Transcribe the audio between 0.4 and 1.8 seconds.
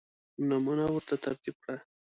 نمونه ورته ترتیب کړه.